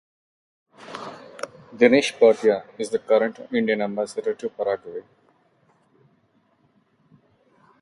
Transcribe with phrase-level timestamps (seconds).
[1.75, 5.03] Dinesh Bhatia is the current Indian Ambassador to Paraguay.